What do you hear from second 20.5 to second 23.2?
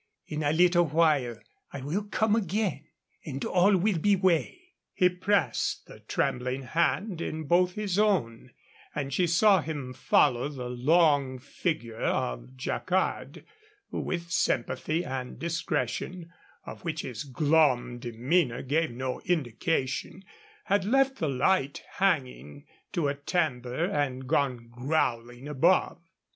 had left the light hanging to a